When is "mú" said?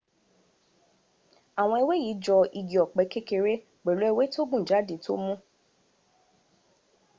5.25-5.33